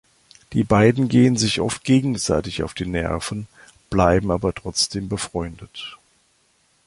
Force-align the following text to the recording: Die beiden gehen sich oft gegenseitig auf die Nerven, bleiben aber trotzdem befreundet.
Die 0.53 0.63
beiden 0.63 1.09
gehen 1.09 1.37
sich 1.37 1.61
oft 1.61 1.83
gegenseitig 1.83 2.63
auf 2.63 2.73
die 2.73 2.87
Nerven, 2.87 3.47
bleiben 3.91 4.31
aber 4.31 4.51
trotzdem 4.51 5.07
befreundet. 5.09 5.99